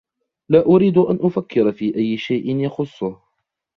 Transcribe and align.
لا 0.49 0.65
أريد 0.65 0.97
أن 0.97 1.19
أفكّر 1.21 1.71
في 1.71 1.95
أيّ 1.95 2.17
شيء 2.17 2.57
يخصّه. 2.65 3.21